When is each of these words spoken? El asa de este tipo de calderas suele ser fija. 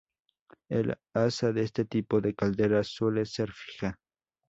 El 0.69 0.97
asa 1.13 1.53
de 1.53 1.61
este 1.61 1.85
tipo 1.85 2.21
de 2.21 2.33
calderas 2.33 2.87
suele 2.87 3.23
ser 3.23 3.51
fija. 3.51 3.99